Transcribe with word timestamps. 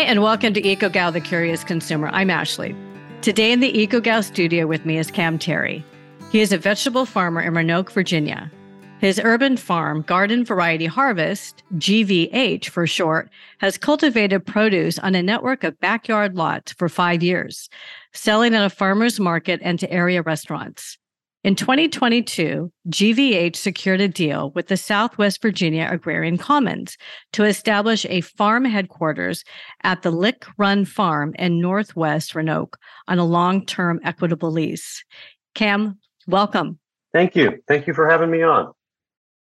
Hi, 0.00 0.06
and 0.06 0.22
welcome 0.22 0.54
to 0.54 0.62
EcoGal, 0.62 1.12
the 1.12 1.20
Curious 1.20 1.62
Consumer. 1.62 2.08
I'm 2.14 2.30
Ashley. 2.30 2.74
Today 3.20 3.52
in 3.52 3.60
the 3.60 3.70
EcoGal 3.70 4.24
studio 4.24 4.66
with 4.66 4.86
me 4.86 4.96
is 4.96 5.10
Cam 5.10 5.38
Terry. 5.38 5.84
He 6.32 6.40
is 6.40 6.54
a 6.54 6.56
vegetable 6.56 7.04
farmer 7.04 7.42
in 7.42 7.52
Roanoke, 7.52 7.92
Virginia. 7.92 8.50
His 9.00 9.20
urban 9.22 9.58
farm, 9.58 10.00
Garden 10.00 10.42
Variety 10.42 10.86
Harvest, 10.86 11.62
GVH 11.74 12.70
for 12.70 12.86
short, 12.86 13.28
has 13.58 13.76
cultivated 13.76 14.46
produce 14.46 14.98
on 14.98 15.14
a 15.14 15.22
network 15.22 15.64
of 15.64 15.78
backyard 15.80 16.34
lots 16.34 16.72
for 16.72 16.88
five 16.88 17.22
years, 17.22 17.68
selling 18.14 18.54
at 18.54 18.64
a 18.64 18.70
farmer's 18.70 19.20
market 19.20 19.60
and 19.62 19.78
to 19.80 19.92
area 19.92 20.22
restaurants. 20.22 20.96
In 21.42 21.54
2022, 21.54 22.70
GVH 22.90 23.56
secured 23.56 24.02
a 24.02 24.08
deal 24.08 24.50
with 24.50 24.66
the 24.66 24.76
Southwest 24.76 25.40
Virginia 25.40 25.88
Agrarian 25.90 26.36
Commons 26.36 26.98
to 27.32 27.44
establish 27.44 28.04
a 28.10 28.20
farm 28.20 28.66
headquarters 28.66 29.42
at 29.82 30.02
the 30.02 30.10
Lick 30.10 30.44
Run 30.58 30.84
Farm 30.84 31.32
in 31.38 31.58
Northwest 31.58 32.34
Roanoke 32.34 32.76
on 33.08 33.18
a 33.18 33.24
long 33.24 33.64
term 33.64 34.00
equitable 34.04 34.50
lease. 34.50 35.02
Cam, 35.54 35.98
welcome. 36.26 36.78
Thank 37.14 37.34
you. 37.34 37.62
Thank 37.66 37.86
you 37.86 37.94
for 37.94 38.06
having 38.06 38.30
me 38.30 38.42
on. 38.42 38.72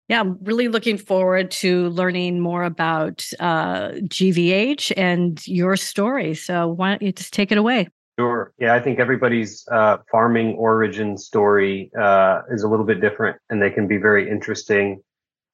Yeah, 0.07 0.21
I'm 0.21 0.37
really 0.41 0.69
looking 0.69 0.97
forward 0.97 1.51
to 1.51 1.89
learning 1.89 2.39
more 2.39 2.63
about 2.63 3.27
uh, 3.41 3.89
GVH 4.03 4.93
and 4.95 5.45
your 5.45 5.75
story. 5.75 6.33
So, 6.33 6.69
why 6.69 6.91
don't 6.91 7.01
you 7.01 7.11
just 7.11 7.33
take 7.33 7.51
it 7.51 7.57
away? 7.57 7.89
Sure. 8.19 8.53
Yeah, 8.59 8.75
I 8.75 8.79
think 8.79 8.99
everybody's 8.99 9.67
uh, 9.71 9.97
farming 10.11 10.55
origin 10.55 11.17
story 11.17 11.91
uh, 11.99 12.41
is 12.51 12.61
a 12.63 12.67
little 12.67 12.85
bit 12.85 13.01
different, 13.01 13.37
and 13.49 13.61
they 13.61 13.71
can 13.71 13.87
be 13.87 13.97
very 13.97 14.29
interesting. 14.29 15.01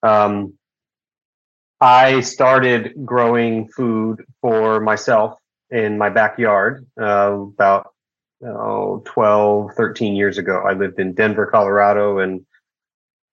Um, 0.04 0.54
I 1.80 2.20
started 2.20 3.06
growing 3.06 3.70
food 3.70 4.26
for 4.42 4.82
myself 4.82 5.40
in 5.70 5.98
my 5.98 6.10
backyard 6.10 6.86
uh, 7.00 7.32
about 7.32 7.94
oh, 8.46 9.04
12, 9.06 9.72
13 9.76 10.16
years 10.16 10.38
ago. 10.38 10.62
I 10.68 10.74
lived 10.74 11.00
in 11.00 11.14
Denver, 11.14 11.46
Colorado, 11.46 12.20
and 12.20 12.46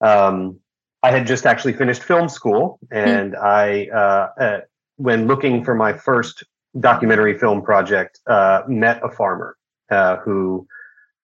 um, 0.00 0.60
I 1.02 1.10
had 1.10 1.26
just 1.26 1.46
actually 1.46 1.72
finished 1.72 2.04
film 2.04 2.28
school. 2.28 2.78
And 2.92 3.32
mm. 3.32 3.42
I, 3.42 3.88
uh, 3.88 4.60
when 4.96 5.26
looking 5.26 5.64
for 5.64 5.74
my 5.74 5.94
first 5.94 6.44
documentary 6.78 7.38
film 7.38 7.62
project, 7.62 8.20
uh, 8.26 8.62
met 8.68 9.00
a 9.02 9.10
farmer 9.10 9.56
uh, 9.90 10.16
who 10.18 10.66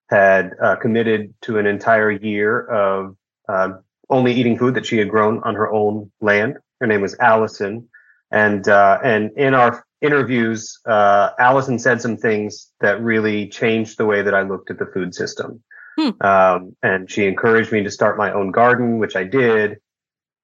had 0.09 0.53
uh, 0.63 0.77
committed 0.77 1.35
to 1.43 1.59
an 1.59 1.67
entire 1.67 2.11
year 2.11 2.67
of 2.67 3.17
uh, 3.49 3.71
only 4.11 4.33
eating 4.33 4.59
food 4.59 4.75
that 4.75 4.87
she 4.87 4.99
had 4.99 5.09
grown 5.09 5.43
on 5.43 5.55
her 5.55 5.73
own 5.73 6.11
land. 6.21 6.59
Her 6.81 6.87
name 6.87 7.01
was 7.01 7.17
Allison, 7.19 7.89
and 8.31 8.67
uh, 8.69 8.99
and 9.03 9.31
in 9.37 9.55
our 9.55 9.85
interviews, 10.01 10.81
uh, 10.87 11.31
Allison 11.39 11.79
said 11.79 12.03
some 12.03 12.17
things 12.17 12.73
that 12.81 13.01
really 13.01 13.49
changed 13.49 13.99
the 13.99 14.05
way 14.05 14.23
that 14.23 14.35
I 14.35 14.43
looked 14.43 14.71
at 14.71 14.79
the 14.79 14.87
food 14.87 15.15
system. 15.15 15.63
Hmm. 15.99 16.11
Um, 16.21 16.77
and 16.83 17.11
she 17.11 17.27
encouraged 17.27 17.71
me 17.71 17.85
to 17.85 17.91
start 17.91 18.19
my 18.19 18.33
own 18.33 18.51
garden, 18.51 18.99
which 18.99 19.15
I 19.15 19.25
did 19.25 19.79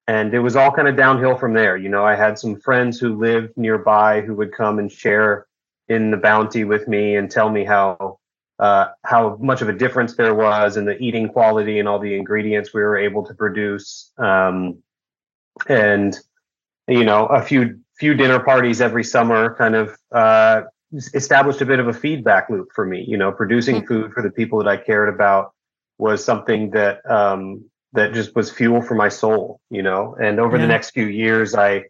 and 0.09 0.33
it 0.33 0.39
was 0.39 0.55
all 0.55 0.71
kind 0.71 0.87
of 0.87 0.97
downhill 0.97 1.37
from 1.37 1.53
there. 1.53 1.77
You 1.77 1.87
know, 1.87 2.03
I 2.03 2.15
had 2.15 2.39
some 2.39 2.59
friends 2.59 2.99
who 2.99 3.15
lived 3.15 3.55
nearby 3.55 4.21
who 4.21 4.33
would 4.37 4.51
come 4.51 4.79
and 4.79 4.91
share 4.91 5.45
in 5.87 6.09
the 6.09 6.17
bounty 6.17 6.63
with 6.63 6.87
me 6.87 7.15
and 7.15 7.29
tell 7.29 7.51
me 7.51 7.63
how 7.63 8.17
uh, 8.57 8.87
how 9.03 9.37
much 9.39 9.61
of 9.61 9.69
a 9.69 9.73
difference 9.73 10.15
there 10.15 10.33
was 10.33 10.77
in 10.77 10.85
the 10.85 10.97
eating 10.97 11.29
quality 11.29 11.77
and 11.77 11.87
all 11.87 11.99
the 11.99 12.15
ingredients 12.15 12.73
we 12.73 12.81
were 12.81 12.97
able 12.97 13.23
to 13.23 13.35
produce. 13.35 14.11
Um, 14.17 14.79
and 15.67 16.17
you 16.87 17.03
know, 17.03 17.27
a 17.27 17.43
few 17.43 17.79
few 17.99 18.15
dinner 18.15 18.39
parties 18.39 18.81
every 18.81 19.03
summer 19.03 19.53
kind 19.57 19.75
of 19.75 19.95
uh, 20.11 20.63
established 21.13 21.61
a 21.61 21.67
bit 21.67 21.77
of 21.77 21.87
a 21.87 21.93
feedback 21.93 22.49
loop 22.49 22.69
for 22.73 22.83
me. 22.83 23.05
You 23.07 23.17
know, 23.17 23.31
producing 23.31 23.75
mm-hmm. 23.75 23.87
food 23.87 24.13
for 24.13 24.23
the 24.23 24.31
people 24.31 24.57
that 24.57 24.67
I 24.67 24.77
cared 24.77 25.13
about 25.13 25.53
was 25.99 26.25
something 26.25 26.71
that 26.71 27.07
um, 27.07 27.69
that 27.93 28.13
just 28.13 28.35
was 28.35 28.51
fuel 28.51 28.81
for 28.81 28.95
my 28.95 29.09
soul, 29.09 29.59
you 29.69 29.81
know. 29.81 30.15
And 30.21 30.39
over 30.39 30.57
yeah. 30.57 30.63
the 30.63 30.67
next 30.67 30.91
few 30.91 31.05
years, 31.05 31.55
I 31.55 31.85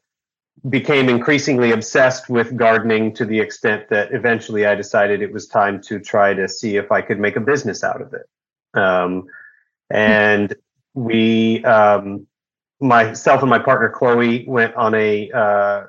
became 0.67 1.07
increasingly 1.07 1.71
obsessed 1.71 2.29
with 2.29 2.55
gardening 2.55 3.13
to 3.13 3.25
the 3.25 3.39
extent 3.39 3.89
that 3.89 4.11
eventually 4.11 4.65
I 4.65 4.75
decided 4.75 5.21
it 5.21 5.31
was 5.31 5.47
time 5.47 5.81
to 5.83 5.99
try 5.99 6.33
to 6.33 6.47
see 6.49 6.75
if 6.75 6.91
I 6.91 7.01
could 7.01 7.19
make 7.19 7.35
a 7.35 7.41
business 7.41 7.83
out 7.83 8.01
of 8.01 8.13
it. 8.13 8.79
Um, 8.79 9.27
and 9.89 10.53
we, 10.93 11.63
um, 11.63 12.27
myself 12.81 13.41
and 13.41 13.49
my 13.49 13.59
partner 13.59 13.89
Chloe, 13.89 14.45
went 14.47 14.75
on 14.75 14.95
a 14.95 15.31
uh, 15.31 15.83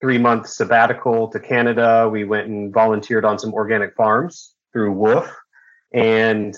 three 0.00 0.18
month 0.18 0.48
sabbatical 0.48 1.28
to 1.28 1.40
Canada. 1.40 2.08
We 2.10 2.24
went 2.24 2.48
and 2.48 2.72
volunteered 2.72 3.24
on 3.24 3.38
some 3.38 3.52
organic 3.54 3.94
farms 3.96 4.54
through 4.72 4.94
WWOOF. 4.94 5.30
And 5.92 6.56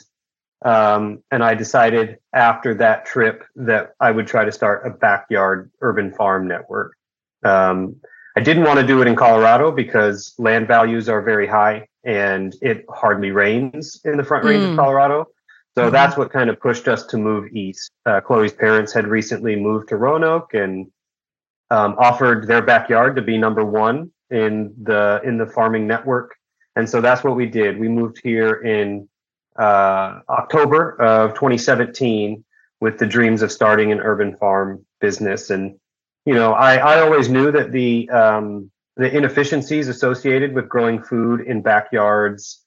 um, 0.64 1.22
and 1.30 1.44
I 1.44 1.54
decided 1.54 2.18
after 2.32 2.74
that 2.74 3.04
trip 3.04 3.44
that 3.56 3.92
I 4.00 4.10
would 4.10 4.26
try 4.26 4.44
to 4.44 4.52
start 4.52 4.86
a 4.86 4.90
backyard 4.90 5.70
urban 5.80 6.12
farm 6.12 6.48
network. 6.48 6.96
Um, 7.44 7.96
I 8.36 8.40
didn't 8.40 8.64
want 8.64 8.80
to 8.80 8.86
do 8.86 9.00
it 9.02 9.06
in 9.06 9.14
Colorado 9.14 9.70
because 9.70 10.34
land 10.38 10.66
values 10.66 11.08
are 11.08 11.22
very 11.22 11.46
high 11.46 11.86
and 12.04 12.54
it 12.62 12.84
hardly 12.88 13.30
rains 13.30 14.00
in 14.04 14.16
the 14.16 14.24
front 14.24 14.44
range 14.44 14.64
mm. 14.64 14.70
of 14.72 14.76
Colorado. 14.76 15.28
So 15.74 15.82
mm-hmm. 15.82 15.92
that's 15.92 16.16
what 16.16 16.32
kind 16.32 16.50
of 16.50 16.58
pushed 16.58 16.88
us 16.88 17.04
to 17.06 17.18
move 17.18 17.52
east. 17.52 17.90
Uh, 18.06 18.20
Chloe's 18.20 18.52
parents 18.52 18.92
had 18.92 19.06
recently 19.06 19.56
moved 19.56 19.88
to 19.90 19.96
Roanoke 19.96 20.54
and 20.54 20.86
um, 21.70 21.96
offered 21.98 22.46
their 22.46 22.62
backyard 22.62 23.16
to 23.16 23.22
be 23.22 23.36
number 23.38 23.64
one 23.64 24.10
in 24.30 24.74
the 24.82 25.20
in 25.24 25.38
the 25.38 25.46
farming 25.46 25.86
network. 25.86 26.36
And 26.76 26.88
so 26.88 27.00
that's 27.00 27.22
what 27.22 27.36
we 27.36 27.46
did. 27.46 27.78
We 27.78 27.88
moved 27.88 28.20
here 28.22 28.54
in 28.62 29.08
uh, 29.58 30.20
October 30.28 31.00
of 31.00 31.34
2017 31.34 32.44
with 32.80 32.98
the 32.98 33.06
dreams 33.06 33.42
of 33.42 33.52
starting 33.52 33.92
an 33.92 34.00
urban 34.00 34.36
farm 34.36 34.84
business. 35.00 35.50
And, 35.50 35.78
you 36.24 36.34
know, 36.34 36.52
I, 36.52 36.76
I 36.76 37.00
always 37.00 37.28
knew 37.28 37.52
that 37.52 37.72
the, 37.72 38.10
um, 38.10 38.70
the 38.96 39.14
inefficiencies 39.14 39.88
associated 39.88 40.54
with 40.54 40.68
growing 40.68 41.02
food 41.02 41.40
in 41.40 41.62
backyards 41.62 42.62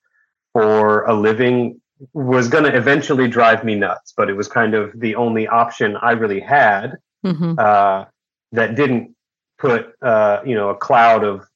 for 0.54 1.04
a 1.06 1.14
living 1.14 1.82
was 2.14 2.48
going 2.48 2.64
to 2.64 2.76
eventually 2.76 3.28
drive 3.28 3.64
me 3.64 3.76
nuts, 3.76 4.14
but 4.16 4.30
it 4.30 4.34
was 4.34 4.48
kind 4.48 4.74
of 4.74 4.98
the 5.00 5.16
only 5.16 5.48
option 5.48 5.96
I 5.98 6.12
really 6.12 6.40
had 6.40 6.98
mm-hmm. 7.26 7.56
uh, 7.58 8.06
that 8.52 8.76
didn't 8.76 9.16
put, 9.58 9.94
uh, 10.02 10.42
you 10.46 10.56
know, 10.56 10.70
a 10.70 10.76
cloud 10.76 11.24
of, 11.24 11.48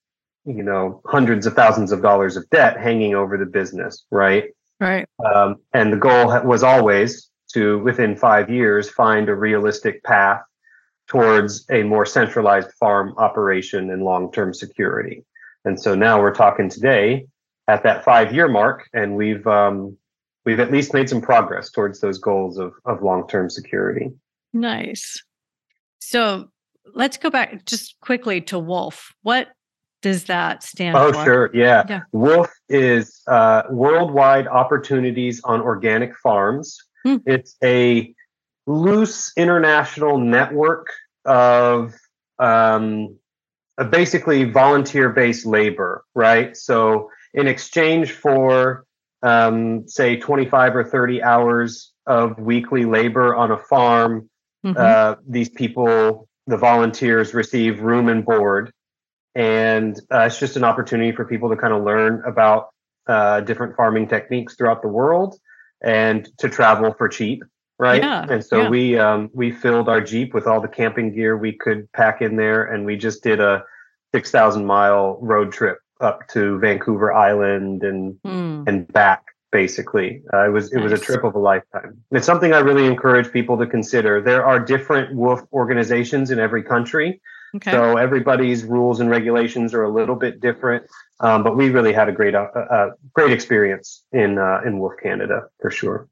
you 0.46 0.64
know, 0.64 1.02
hundreds 1.06 1.46
of 1.46 1.54
thousands 1.54 1.92
of 1.92 2.02
dollars 2.02 2.38
of 2.38 2.50
debt 2.50 2.80
hanging 2.80 3.16
over 3.16 3.38
the 3.38 3.46
business, 3.46 4.06
right? 4.10 4.46
Right. 4.82 5.08
Um, 5.24 5.58
and 5.74 5.94
the 5.94 5.98
goal 5.98 6.42
was 6.44 6.64
always 6.64 7.30
to, 7.54 7.78
within 7.80 8.16
five 8.16 8.50
years, 8.50 8.90
find 8.90 9.30
a 9.30 9.36
realistic 9.36 10.04
path 10.04 10.42
towards 11.08 11.66
a 11.70 11.84
more 11.84 12.06
centralized 12.06 12.72
farm 12.80 13.14
operation 13.18 13.92
and 13.92 14.04
long 14.04 14.32
term 14.32 14.54
security. 14.56 15.24
And 15.66 15.80
so 15.80 15.94
now 15.94 16.20
we're 16.20 16.34
talking 16.34 16.68
today 16.68 17.28
at 17.68 17.84
that 17.84 18.04
five 18.04 18.34
year 18.34 18.48
mark, 18.48 18.90
and 18.94 19.16
we've 19.16 19.46
um, 19.46 19.98
we've 20.46 20.60
at 20.60 20.72
least 20.72 20.96
made 20.96 21.08
some 21.08 21.22
progress 21.22 21.70
towards 21.70 22.00
those 22.00 22.18
goals 22.18 22.58
of, 22.58 22.74
of 22.86 23.04
long 23.04 23.28
term 23.28 23.52
security. 23.52 24.12
Nice. 24.52 25.22
So 26.00 26.50
let's 26.96 27.18
go 27.18 27.30
back 27.30 27.66
just 27.66 28.00
quickly 28.02 28.42
to 28.42 28.56
WWOOF. 28.56 29.12
What 29.22 29.50
does 30.02 30.26
that 30.26 30.64
stand 30.64 30.96
oh, 30.96 31.14
for? 31.14 31.20
Oh, 31.20 31.24
sure. 31.24 31.50
Yeah. 31.54 31.84
yeah. 31.88 32.02
WWOOF 32.14 32.50
is 32.70 33.22
uh, 33.28 33.64
Worldwide 33.70 34.48
Opportunities 34.48 35.42
on 35.44 35.62
Organic 35.62 36.16
Farms. 36.18 36.78
Hmm. 37.04 37.18
It's 37.26 37.56
a 37.64 38.14
loose 38.68 39.32
international 39.38 40.18
network 40.20 40.88
of 41.26 41.94
um, 42.40 43.18
basically 43.90 44.46
volunteer 44.46 45.10
based 45.10 45.46
labor, 45.46 46.04
right? 46.16 46.56
So, 46.58 47.10
in 47.34 47.48
exchange 47.48 48.12
for, 48.12 48.86
um, 49.24 49.88
say, 49.88 50.18
25 50.18 50.76
or 50.76 50.84
30 50.84 51.24
hours 51.24 51.94
of 52.06 52.38
weekly 52.40 52.86
labor 52.86 53.34
on 53.36 53.52
a 53.52 53.58
farm, 53.58 54.30
mm-hmm. 54.66 54.78
uh, 54.78 55.16
these 55.28 55.50
people, 55.50 56.28
the 56.48 56.58
volunteers, 56.58 57.34
receive 57.34 57.80
room 57.80 58.10
and 58.10 58.26
board 58.26 58.74
and 59.36 60.00
uh, 60.14 60.22
it's 60.22 60.40
just 60.40 60.58
an 60.58 60.64
opportunity 60.64 61.12
for 61.12 61.26
people 61.26 61.50
to 61.50 61.56
kind 61.56 61.74
of 61.74 61.84
learn 61.84 62.22
about 62.26 62.70
uh, 63.08 63.42
different 63.42 63.76
farming 63.76 64.08
techniques 64.08 64.56
throughout 64.56 64.82
the 64.82 64.88
world 64.88 65.40
and 65.82 66.30
to 66.38 66.50
travel 66.50 66.94
for 66.94 67.08
cheap 67.08 67.44
right 67.80 68.04
yeah, 68.04 68.26
and 68.30 68.46
so 68.46 68.62
yeah. 68.62 68.70
we 68.70 68.98
um, 68.98 69.30
we 69.34 69.52
filled 69.52 69.90
our 69.90 70.02
jeep 70.02 70.34
with 70.34 70.46
all 70.48 70.62
the 70.62 70.68
camping 70.68 71.14
gear 71.14 71.36
we 71.38 71.54
could 71.54 71.92
pack 71.94 72.22
in 72.22 72.36
there 72.36 72.64
and 72.64 72.86
we 72.86 72.96
just 72.96 73.24
did 73.24 73.40
a 73.40 73.64
6000 74.14 74.66
mile 74.66 75.18
road 75.22 75.52
trip 75.52 75.80
up 76.00 76.28
to 76.30 76.60
vancouver 76.60 77.12
island 77.12 77.84
and 77.84 78.16
mm. 78.26 78.68
and 78.68 78.88
back 78.94 79.24
basically 79.52 80.22
uh, 80.34 80.46
it 80.46 80.50
was 80.50 80.72
it 80.72 80.78
nice. 80.78 80.92
was 80.92 81.02
a 81.02 81.04
trip 81.04 81.24
of 81.24 81.36
a 81.36 81.40
lifetime 81.40 81.98
it's 82.12 82.26
something 82.26 82.54
i 82.54 82.60
really 82.60 82.86
encourage 82.86 83.32
people 83.32 83.58
to 83.58 83.66
consider 83.66 84.22
there 84.22 84.46
are 84.46 84.60
different 84.60 85.16
WWOOF 85.16 85.48
organizations 85.52 86.32
in 86.32 86.40
every 86.40 86.64
country 86.64 87.20
Okay. 87.56 87.72
So 87.72 87.98
everybody's 87.98 88.64
rules 88.64 89.00
and 89.00 89.10
regulations 89.10 89.74
are 89.74 89.84
a 89.84 89.92
little 89.92 90.16
bit 90.16 90.40
different, 90.40 90.86
um, 91.20 91.44
but 91.44 91.58
we 91.58 91.70
really 91.70 91.94
had 91.94 92.08
a 92.08 92.12
great 92.12 92.34
uh, 92.34 92.48
uh, 92.56 92.92
great 93.14 93.32
experience 93.32 94.04
in 94.12 94.38
uh, 94.38 94.62
in 94.66 94.80
WWOOF 94.80 95.02
Canada 95.04 95.44
for 95.60 95.70
sure. 95.70 96.08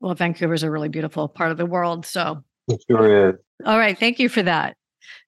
Well, 0.00 0.14
Vancouver's 0.14 0.62
a 0.62 0.70
really 0.70 0.88
beautiful 0.88 1.28
part 1.28 1.50
of 1.52 1.58
the 1.58 1.66
world, 1.66 2.04
so 2.04 2.42
it 2.68 2.82
sure 2.90 3.30
is. 3.30 3.36
All 3.64 3.78
right, 3.78 3.98
thank 3.98 4.18
you 4.18 4.28
for 4.28 4.42
that. 4.42 4.76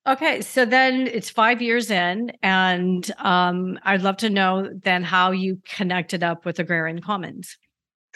Okay, 0.07 0.41
so 0.41 0.65
then 0.65 1.07
it's 1.07 1.31
five 1.31 1.61
years 1.61 1.91
in, 1.91 2.33
and 2.43 3.11
um, 3.19 3.79
I'd 3.85 4.03
love 4.03 4.17
to 4.19 4.31
know 4.31 4.71
then 4.83 5.03
how 5.03 5.33
you 5.33 5.61
connected 5.69 6.23
up 6.23 6.45
with 6.45 6.59
Agrarian 6.59 7.01
Commons. 7.01 7.57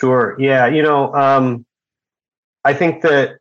Sure. 0.00 0.34
Yeah. 0.38 0.66
You 0.66 0.82
know, 0.82 1.14
um, 1.14 1.66
I 2.64 2.72
think 2.72 3.02
that 3.02 3.39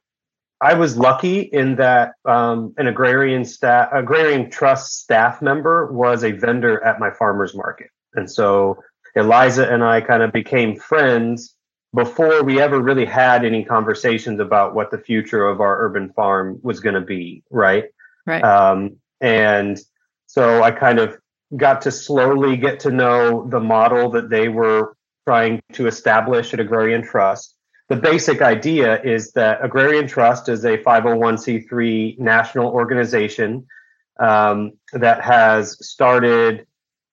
I 0.62 0.74
was 0.74 0.98
lucky 0.98 1.40
in 1.40 1.76
that 1.78 2.14
um, 2.26 2.74
an 2.78 2.88
agrarian 2.88 3.46
staff, 3.46 3.90
agrarian 3.94 4.50
trust 4.50 5.02
staff 5.02 5.42
member 5.42 5.92
was 5.92 6.24
a 6.24 6.32
vendor 6.32 6.84
at 6.84 7.00
my 7.00 7.12
farmers 7.12 7.56
market, 7.56 7.90
and 8.14 8.30
so 8.30 8.78
Eliza 9.16 9.72
and 9.72 9.84
I 9.84 10.02
kind 10.02 10.22
of 10.22 10.32
became 10.34 10.76
friends 10.76 11.56
before 11.96 12.44
we 12.44 12.60
ever 12.60 12.80
really 12.80 13.06
had 13.06 13.46
any 13.46 13.64
conversations 13.64 14.40
about 14.40 14.76
what 14.76 14.92
the 14.92 14.98
future 14.98 15.48
of 15.48 15.60
our 15.62 15.86
urban 15.86 16.12
farm 16.14 16.60
was 16.62 16.80
going 16.80 16.96
to 16.96 17.02
be. 17.02 17.44
Right. 17.50 17.86
Right. 18.26 18.44
Um, 18.44 18.98
and 19.22 19.80
so 20.28 20.62
I 20.62 20.72
kind 20.72 21.00
of 21.00 21.18
got 21.56 21.82
to 21.82 21.92
slowly 21.92 22.58
get 22.58 22.82
to 22.82 22.92
know 22.92 23.48
the 23.50 23.60
model 23.60 24.12
that 24.12 24.30
they 24.30 24.50
were 24.50 24.96
trying 25.28 25.62
to 25.74 25.88
establish 25.88 26.54
at 26.54 26.60
Agrarian 26.60 27.04
Trust 27.04 27.56
the 27.90 27.96
basic 27.96 28.42
idea 28.42 29.02
is 29.02 29.32
that 29.32 29.64
Agrarian 29.64 30.08
Trust 30.08 30.48
is 30.48 30.64
a 30.64 30.78
501c3 30.78 32.20
national 32.20 32.68
organization 32.68 33.66
um, 34.20 34.74
that 34.94 35.22
has 35.22 35.78
started 35.86 36.68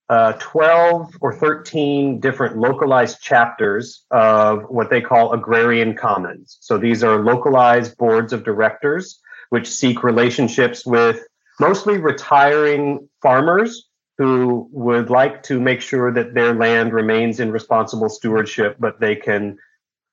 uh, 0.08 0.34
12 0.34 1.16
or 1.20 1.34
13 1.34 2.20
different 2.20 2.58
localized 2.58 3.20
chapters 3.20 4.04
of 4.10 4.62
what 4.68 4.90
they 4.90 5.00
call 5.00 5.32
agrarian 5.32 5.96
commons. 5.96 6.58
So 6.60 6.78
these 6.78 7.02
are 7.02 7.24
localized 7.24 7.96
boards 7.96 8.32
of 8.32 8.44
directors 8.44 9.20
which 9.50 9.68
seek 9.68 10.02
relationships 10.02 10.84
with 10.84 11.24
mostly 11.58 11.98
retiring 11.98 13.08
farmers 13.22 13.88
who 14.18 14.68
would 14.72 15.10
like 15.10 15.42
to 15.44 15.60
make 15.60 15.80
sure 15.80 16.12
that 16.12 16.34
their 16.34 16.54
land 16.54 16.92
remains 16.92 17.38
in 17.38 17.50
responsible 17.50 18.08
stewardship, 18.08 18.76
but 18.78 18.98
they 18.98 19.14
can 19.14 19.58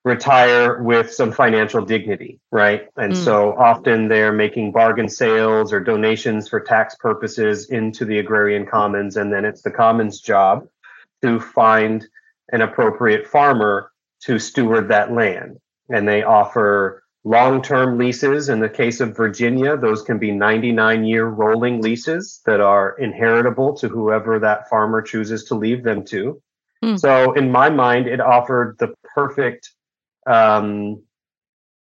retire 0.03 0.83
with 0.83 1.13
some 1.13 1.31
financial 1.31 1.83
dignity, 1.83 2.39
right? 2.51 2.89
And 2.97 3.13
mm. 3.13 3.23
so 3.23 3.53
often 3.57 4.09
they're 4.09 4.33
making 4.33 4.73
bargain 4.73 5.07
sales 5.07 5.71
or 5.71 5.79
donations 5.79 6.50
for 6.50 6.59
tax 6.59 6.95
purposes 6.95 7.69
into 7.69 8.03
the 8.03 8.19
agrarian 8.19 8.65
commons. 8.65 9.15
And 9.15 9.31
then 9.31 9.45
it's 9.45 9.61
the 9.61 9.71
commons 9.71 10.19
job 10.19 10.67
to 11.21 11.39
find 11.39 12.05
an 12.51 12.61
appropriate 12.61 13.27
farmer 13.27 13.91
to 14.23 14.39
steward 14.39 14.89
that 14.89 15.13
land. 15.13 15.57
And 15.89 16.07
they 16.07 16.23
offer 16.23 17.03
long 17.23 17.61
term 17.61 17.97
leases. 17.97 18.50
In 18.50 18.59
the 18.59 18.69
case 18.69 19.00
of 19.00 19.15
Virginia, 19.15 19.77
those 19.77 20.01
can 20.01 20.19
be 20.19 20.31
99 20.31 21.05
year 21.05 21.25
rolling 21.25 21.81
leases 21.81 22.41
that 22.45 22.59
are 22.59 22.97
inheritable 23.00 23.75
to 23.77 23.88
whoever 23.88 24.39
that 24.39 24.69
farmer 24.69 25.01
chooses 25.01 25.45
to 25.45 25.55
leave 25.55 25.83
them 25.83 26.03
to. 26.05 26.41
Mm. 26.83 27.00
So, 27.00 27.33
in 27.33 27.50
my 27.51 27.69
mind, 27.69 28.07
it 28.07 28.19
offered 28.19 28.75
the 28.79 28.94
perfect 29.15 29.72
um, 30.25 31.03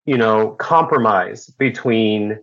you 0.06 0.18
know, 0.18 0.51
compromise 0.51 1.47
between 1.47 2.39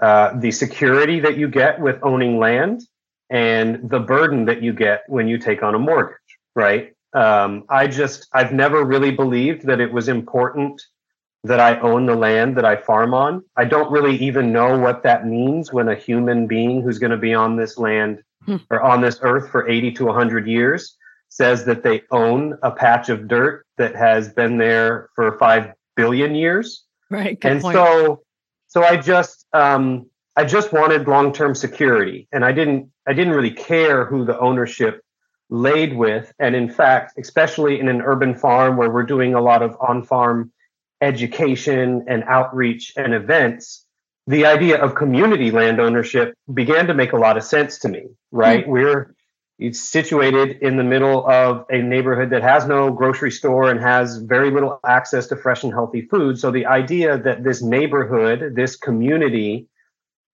uh, 0.00 0.38
the 0.38 0.50
security 0.50 1.20
that 1.20 1.36
you 1.36 1.48
get 1.48 1.80
with 1.80 1.98
owning 2.02 2.38
land 2.38 2.82
and 3.28 3.90
the 3.90 4.00
burden 4.00 4.44
that 4.46 4.62
you 4.62 4.72
get 4.72 5.02
when 5.08 5.28
you 5.28 5.38
take 5.38 5.62
on 5.62 5.74
a 5.74 5.78
mortgage, 5.78 6.16
right? 6.54 6.94
Um, 7.12 7.64
I 7.68 7.86
just, 7.86 8.28
I've 8.32 8.52
never 8.52 8.84
really 8.84 9.10
believed 9.10 9.66
that 9.66 9.80
it 9.80 9.92
was 9.92 10.08
important 10.08 10.80
that 11.44 11.60
I 11.60 11.80
own 11.80 12.06
the 12.06 12.14
land 12.14 12.56
that 12.56 12.64
I 12.64 12.76
farm 12.76 13.14
on. 13.14 13.42
I 13.56 13.64
don't 13.64 13.90
really 13.90 14.16
even 14.16 14.52
know 14.52 14.78
what 14.78 15.02
that 15.04 15.26
means 15.26 15.72
when 15.72 15.88
a 15.88 15.94
human 15.94 16.46
being 16.46 16.82
who's 16.82 16.98
going 16.98 17.12
to 17.12 17.16
be 17.16 17.34
on 17.34 17.56
this 17.56 17.78
land 17.78 18.22
hmm. 18.44 18.56
or 18.70 18.82
on 18.82 19.00
this 19.00 19.18
earth 19.22 19.50
for 19.50 19.68
80 19.68 19.92
to 19.92 20.04
100 20.06 20.46
years 20.46 20.96
says 21.30 21.64
that 21.64 21.82
they 21.82 22.02
own 22.10 22.58
a 22.62 22.70
patch 22.70 23.08
of 23.08 23.26
dirt 23.28 23.64
that 23.78 23.96
has 23.96 24.28
been 24.28 24.58
there 24.58 25.08
for 25.14 25.38
five 25.38 25.72
billion 25.96 26.34
years. 26.34 26.84
Right. 27.08 27.38
and 27.42 27.60
point. 27.60 27.74
so, 27.74 28.22
so 28.68 28.82
I 28.82 28.96
just, 28.96 29.46
um, 29.52 30.06
I 30.36 30.44
just 30.44 30.72
wanted 30.72 31.08
long-term 31.08 31.54
security, 31.54 32.28
and 32.32 32.44
I 32.44 32.52
didn't, 32.52 32.90
I 33.06 33.12
didn't 33.14 33.32
really 33.32 33.50
care 33.50 34.04
who 34.04 34.24
the 34.24 34.38
ownership 34.38 35.02
laid 35.48 35.96
with. 35.96 36.32
And 36.38 36.54
in 36.54 36.68
fact, 36.68 37.14
especially 37.18 37.80
in 37.80 37.88
an 37.88 38.00
urban 38.02 38.34
farm 38.34 38.76
where 38.76 38.90
we're 38.90 39.02
doing 39.02 39.34
a 39.34 39.40
lot 39.40 39.62
of 39.62 39.76
on-farm 39.80 40.52
education 41.00 42.04
and 42.08 42.22
outreach 42.24 42.92
and 42.96 43.14
events, 43.14 43.84
the 44.26 44.46
idea 44.46 44.80
of 44.80 44.94
community 44.94 45.50
land 45.50 45.80
ownership 45.80 46.34
began 46.52 46.86
to 46.86 46.94
make 46.94 47.12
a 47.12 47.16
lot 47.16 47.36
of 47.36 47.42
sense 47.42 47.78
to 47.80 47.88
me. 47.88 48.06
Right? 48.30 48.62
Mm-hmm. 48.62 48.70
We're 48.70 49.14
it's 49.60 49.80
situated 49.80 50.58
in 50.62 50.76
the 50.76 50.84
middle 50.84 51.26
of 51.28 51.66
a 51.70 51.82
neighborhood 51.82 52.30
that 52.30 52.42
has 52.42 52.66
no 52.66 52.90
grocery 52.90 53.30
store 53.30 53.70
and 53.70 53.78
has 53.80 54.16
very 54.16 54.50
little 54.50 54.80
access 54.86 55.26
to 55.26 55.36
fresh 55.36 55.62
and 55.62 55.72
healthy 55.72 56.02
food. 56.02 56.38
So 56.38 56.50
the 56.50 56.64
idea 56.64 57.18
that 57.18 57.44
this 57.44 57.62
neighborhood, 57.62 58.54
this 58.56 58.74
community, 58.76 59.68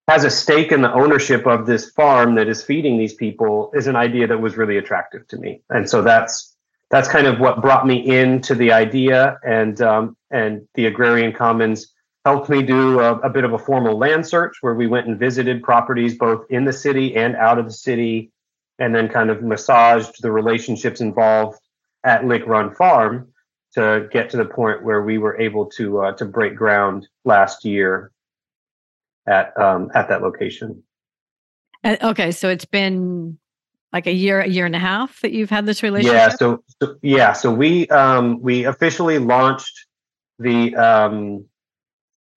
has 0.08 0.23
a 0.23 0.31
stake 0.31 0.70
in 0.70 0.82
the 0.82 0.93
ownership 0.93 1.44
of 1.46 1.67
this 1.67 1.90
farm 1.90 2.37
that 2.37 2.46
is 2.46 2.62
feeding 2.62 2.96
these 2.96 3.14
people 3.14 3.73
is 3.75 3.88
an 3.88 3.96
idea 3.96 4.28
that 4.28 4.40
was 4.40 4.56
really 4.56 4.78
attractive 4.78 5.26
to 5.28 5.37
me. 5.37 5.61
And 5.70 5.90
so 5.90 6.02
that's 6.02 6.55
that's 6.90 7.08
kind 7.08 7.26
of 7.26 7.40
what 7.40 7.61
brought 7.61 7.84
me 7.84 8.17
into 8.17 8.55
the 8.55 8.70
idea. 8.70 9.38
And 9.44 9.81
um, 9.81 10.17
and 10.31 10.69
the 10.75 10.87
agrarian 10.87 11.32
commons 11.32 11.93
helped 12.25 12.49
me 12.49 12.62
do 12.62 13.00
a, 13.00 13.19
a 13.19 13.31
bit 13.31 13.43
of 13.43 13.52
a 13.52 13.58
formal 13.58 13.99
land 13.99 14.26
search 14.26 14.58
where 14.61 14.75
we 14.75 14.87
went 14.87 15.08
and 15.08 15.19
visited 15.19 15.64
properties 15.64 16.17
both 16.17 16.44
in 16.50 16.64
the 16.64 16.73
city 16.73 17.17
and 17.17 17.34
out 17.34 17.58
of 17.58 17.64
the 17.64 17.73
city 17.73 18.31
and 18.78 18.94
then 18.94 19.08
kind 19.08 19.31
of 19.31 19.43
massaged 19.43 20.23
the 20.23 20.31
relationships 20.31 21.00
involved 21.00 21.58
at 22.05 22.26
Lick 22.26 22.46
Run 22.46 22.75
Farm 22.75 23.33
to 23.75 24.09
get 24.12 24.30
to 24.30 24.37
the 24.37 24.45
point 24.45 24.83
where 24.85 25.02
we 25.02 25.18
were 25.18 25.38
able 25.38 25.66
to 25.66 26.00
uh, 26.00 26.12
to 26.12 26.25
break 26.25 26.56
ground 26.56 27.09
last 27.25 27.64
year 27.64 28.12
at 29.26 29.59
um, 29.61 29.90
at 29.95 30.09
that 30.09 30.23
location. 30.23 30.83
Uh, 31.85 31.97
okay, 32.02 32.33
so 32.33 32.49
it's 32.49 32.64
been 32.64 33.38
like 33.92 34.06
a 34.06 34.12
year, 34.12 34.40
a 34.40 34.49
year 34.49 34.66
and 34.66 34.76
a 34.76 34.80
half 34.80 35.21
that 35.21 35.33
you've 35.33 35.50
had 35.50 35.66
this 35.66 35.83
relationship. 35.83 36.14
Yeah, 36.14 36.28
so, 36.28 36.62
so 36.83 36.97
yeah, 37.02 37.33
so 37.33 37.52
we 37.52 37.88
um, 37.88 38.40
we 38.40 38.64
officially 38.64 39.18
launched 39.18 39.87
the 40.38 40.75
um, 40.76 41.45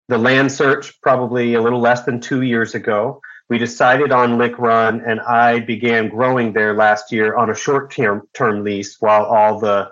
the 0.07 0.17
land 0.17 0.51
search 0.51 0.99
probably 1.01 1.53
a 1.53 1.61
little 1.61 1.79
less 1.79 2.03
than 2.03 2.19
two 2.19 2.41
years 2.41 2.75
ago 2.75 3.21
we 3.49 3.57
decided 3.57 4.11
on 4.11 4.37
Lick 4.37 4.57
Run, 4.59 5.01
and 5.01 5.19
I 5.21 5.59
began 5.59 6.07
growing 6.07 6.53
there 6.53 6.75
last 6.75 7.11
year 7.11 7.35
on 7.35 7.49
a 7.49 7.55
short 7.55 7.91
term 7.91 8.27
term 8.33 8.63
lease 8.63 8.97
while 8.99 9.25
all 9.25 9.59
the 9.59 9.91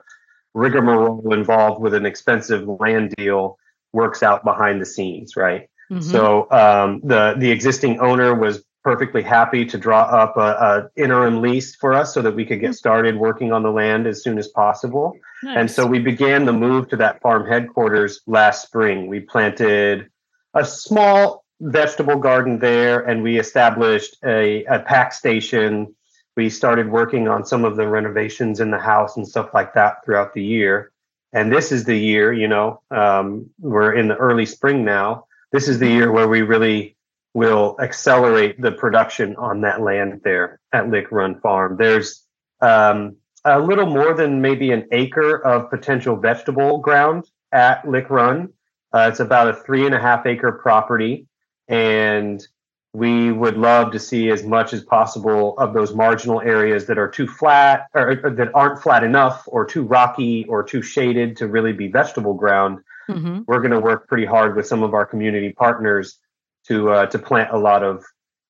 rigmarole 0.54 1.34
involved 1.34 1.82
with 1.82 1.94
an 1.94 2.06
expensive 2.06 2.68
land 2.68 3.14
deal 3.18 3.58
works 3.94 4.22
out 4.22 4.44
behind 4.44 4.80
the 4.80 4.86
scenes, 4.86 5.36
right? 5.36 5.70
Mm-hmm. 5.92 6.02
So 6.02 6.50
um, 6.52 7.02
the 7.04 7.36
the 7.38 7.50
existing 7.50 8.00
owner 8.00 8.36
was 8.36 8.64
perfectly 8.84 9.22
happy 9.22 9.66
to 9.66 9.78
draw 9.78 10.04
up 10.04 10.38
a, 10.38 10.40
a, 10.40 10.90
interim 10.96 11.42
lease 11.42 11.76
for 11.76 11.94
us 11.94 12.14
so 12.14 12.22
that 12.22 12.34
we 12.34 12.46
could 12.46 12.62
get 12.62 12.68
mm-hmm. 12.68 12.74
started 12.74 13.18
working 13.18 13.52
on 13.52 13.62
the 13.62 13.72
land 13.72 14.08
as 14.08 14.24
soon 14.24 14.38
as 14.38 14.48
possible. 14.48 15.14
Nice. 15.44 15.58
And 15.58 15.72
so 15.72 15.86
we 15.86 16.00
began 16.00 16.46
the 16.46 16.54
move 16.54 16.88
to 16.90 16.96
that 16.98 17.22
farm 17.22 17.46
headquarters 17.46 18.22
last 18.28 18.66
spring. 18.66 19.08
We 19.08 19.20
planted 19.20 20.10
a 20.54 20.64
small 20.64 21.44
vegetable 21.60 22.18
garden 22.18 22.60
there 22.60 23.00
and 23.02 23.24
we 23.24 23.40
established 23.40 24.18
a, 24.24 24.64
a 24.66 24.80
pack 24.80 25.14
station. 25.14 25.96
We 26.36 26.50
started 26.50 26.90
working 26.90 27.28
on 27.28 27.46
some 27.46 27.66
of 27.66 27.76
the 27.76 27.88
renovations 27.88 28.60
in 28.60 28.72
the 28.72 28.80
house 28.80 29.18
and 29.18 29.28
stuff 29.28 29.50
like 29.54 29.74
that 29.74 30.06
throughout 30.06 30.34
the 30.34 30.44
year. 30.44 30.92
And 31.34 31.52
this 31.52 31.72
is 31.72 31.84
the 31.84 31.98
year, 31.98 32.32
you 32.32 32.48
know, 32.48 32.82
um, 32.92 33.50
we're 33.60 33.94
in 33.94 34.08
the 34.08 34.16
early 34.16 34.46
spring 34.46 34.86
now. 34.86 35.26
This 35.52 35.68
is 35.68 35.80
the 35.80 35.90
year 35.90 36.12
where 36.12 36.28
we 36.28 36.42
really 36.42 36.96
will 37.34 37.76
accelerate 37.80 38.60
the 38.62 38.72
production 38.72 39.36
on 39.36 39.62
that 39.62 39.82
land 39.82 40.22
there 40.24 40.60
at 40.74 40.90
Lick 40.90 41.12
Run 41.12 41.40
Farm. 41.42 41.78
There's 41.78 42.24
um, 42.62 43.18
a 43.46 43.60
little 43.60 43.86
more 43.86 44.14
than 44.14 44.42
maybe 44.42 44.72
an 44.72 44.88
acre 44.92 45.38
of 45.46 45.70
potential 45.70 46.16
vegetable 46.16 46.80
ground 46.80 47.30
at 47.52 47.88
Lick 47.88 48.10
Run. 48.10 48.54
Uh, 48.94 49.10
it's 49.12 49.20
about 49.20 49.50
a 49.50 49.54
three 49.54 49.86
and 49.86 49.94
a 49.94 50.00
half 50.00 50.26
acre 50.26 50.52
property 50.52 51.28
and 51.68 52.46
we 52.94 53.32
would 53.32 53.58
love 53.58 53.92
to 53.92 54.00
see 54.00 54.30
as 54.30 54.44
much 54.44 54.74
as 54.74 54.84
possible 54.84 55.58
of 55.60 55.74
those 55.74 55.94
marginal 55.94 56.42
areas 56.42 56.88
that 56.88 56.98
are 56.98 57.08
too 57.08 57.28
flat 57.28 57.88
or, 57.94 58.20
or 58.24 58.32
that 58.32 58.50
aren't 58.56 58.82
flat 58.82 59.04
enough 59.04 59.44
or 59.48 59.66
too 59.66 59.84
rocky 59.84 60.46
or 60.46 60.64
too 60.64 60.82
shaded 60.82 61.38
to 61.38 61.48
really 61.48 61.74
be 61.74 61.88
vegetable 61.88 62.34
ground 62.34 62.80
mm-hmm. 63.10 63.42
we're 63.46 63.60
going 63.60 63.72
to 63.72 63.80
work 63.80 64.08
pretty 64.08 64.26
hard 64.26 64.56
with 64.56 64.66
some 64.66 64.84
of 64.84 64.94
our 64.94 65.06
community 65.06 65.54
partners 65.54 66.20
to 66.68 66.90
uh, 66.90 67.06
to 67.08 67.20
plant 67.20 67.50
a 67.52 67.58
lot 67.58 67.84
of 67.84 68.04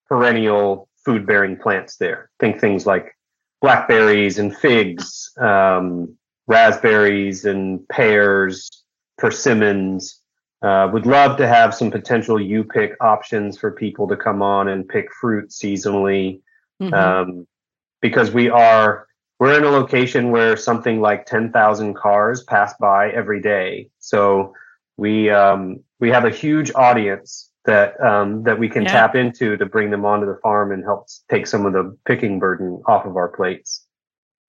perennial 0.08 0.88
food 1.06 1.26
bearing 1.26 1.58
plants 1.58 1.98
there. 1.98 2.30
Think 2.40 2.60
things 2.60 2.86
like 2.86 3.16
blackberries 3.62 4.40
and 4.40 4.56
figs, 4.56 5.32
um, 5.38 6.18
raspberries 6.48 7.46
and 7.46 7.88
pears, 7.90 8.84
persimmons. 9.18 10.22
Uh, 10.62 10.90
would 10.92 11.06
love 11.06 11.38
to 11.38 11.48
have 11.48 11.76
some 11.76 11.92
potential 11.92 12.42
U 12.42 12.64
pick 12.64 12.94
options 13.00 13.58
for 13.58 13.72
people 13.72 14.08
to 14.08 14.18
come 14.18 14.42
on 14.42 14.68
and 14.70 14.88
pick 14.88 15.14
fruit 15.14 15.50
seasonally. 15.50 16.42
Mm-hmm. 16.82 16.94
Um, 16.94 17.48
because 18.02 18.32
we 18.32 18.50
are 18.50 19.08
we're 19.40 19.58
in 19.58 19.64
a 19.64 19.70
location 19.70 20.32
where 20.32 20.58
something 20.58 21.00
like 21.00 21.26
10,000 21.26 21.94
cars 21.94 22.44
pass 22.44 22.74
by 22.80 23.12
every 23.12 23.42
day. 23.42 23.90
So 24.00 24.54
we 24.98 25.30
um, 25.30 25.84
we 26.00 26.10
have 26.10 26.26
a 26.26 26.30
huge 26.30 26.72
audience 26.74 27.52
that 27.66 28.00
um, 28.02 28.44
that 28.44 28.58
we 28.58 28.68
can 28.68 28.84
yeah. 28.84 28.92
tap 28.92 29.16
into 29.16 29.58
to 29.58 29.66
bring 29.66 29.92
them 29.92 30.06
onto 30.06 30.26
the 30.26 30.40
farm 30.42 30.72
and 30.72 30.84
help 30.84 31.08
take 31.30 31.46
some 31.46 31.66
of 31.66 31.74
the 31.74 31.96
picking 32.06 32.40
burden 32.40 32.82
off 32.88 33.06
of 33.06 33.16
our 33.16 33.28
plates. 33.28 33.86